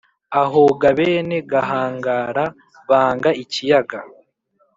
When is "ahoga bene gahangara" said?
0.43-2.45